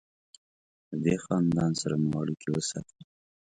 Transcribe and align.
له 0.89 0.95
دې 1.03 1.15
خاندان 1.23 1.71
سره 1.81 1.95
مو 2.03 2.09
اړیکې 2.21 2.49
وساتلې. 2.51 3.03